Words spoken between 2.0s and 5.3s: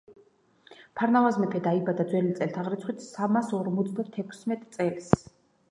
ძველი წელთაღრიცხვით სამასორმოცდატექვსმეტ წელს